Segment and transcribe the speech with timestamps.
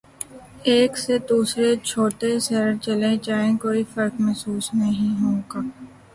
[0.71, 5.59] ایک سے دوسرے چھوٹے شہر چلے جائیں کوئی فرق محسوس نہیں ہو گا۔